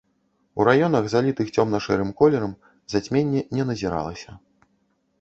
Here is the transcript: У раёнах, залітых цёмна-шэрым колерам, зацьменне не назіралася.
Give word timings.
У 0.61 0.65
раёнах, 0.69 1.03
залітых 1.13 1.53
цёмна-шэрым 1.57 2.15
колерам, 2.23 2.57
зацьменне 2.97 3.47
не 3.59 3.71
назіралася. 3.73 4.31